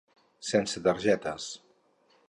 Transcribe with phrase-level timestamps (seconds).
[0.51, 1.49] Sense targetes.